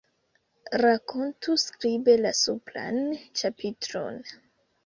[0.83, 2.99] Rakontu skribe la supran
[3.43, 4.19] ĉapitron.